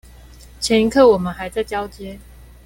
[0.59, 2.19] 前一刻我們還在交接